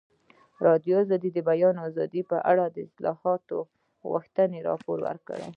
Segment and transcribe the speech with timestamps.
[0.03, 3.57] ازادي راډیو د د بیان آزادي په اړه د اصلاحاتو
[4.11, 5.47] غوښتنې راپور کړې.